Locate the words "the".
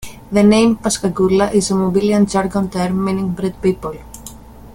0.31-0.41